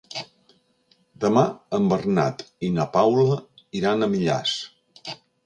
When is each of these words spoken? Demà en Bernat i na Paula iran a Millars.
Demà 1.25 1.43
en 1.79 1.85
Bernat 1.91 2.41
i 2.69 2.73
na 2.79 2.87
Paula 2.97 3.29
iran 3.83 4.01
a 4.01 4.09
Millars. 4.17 4.57